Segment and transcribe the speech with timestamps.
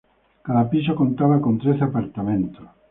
[0.47, 2.65] Cada piso contaba con trece apartamentos.